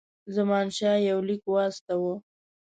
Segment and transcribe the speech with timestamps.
[0.35, 2.15] زمانشاه یو لیک واستاوه.